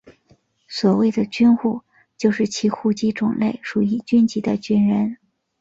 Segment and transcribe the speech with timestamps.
[0.67, 1.79] 所谓的军户
[2.17, 5.15] 就是其户籍种类属于军籍的军人。